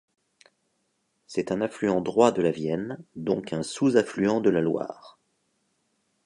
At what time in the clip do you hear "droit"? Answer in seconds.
2.01-2.31